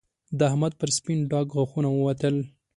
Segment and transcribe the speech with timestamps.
[0.37, 2.35] د احمد پر سپين ډاګ غاښونه ووتل